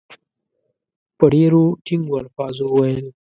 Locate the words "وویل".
2.69-3.05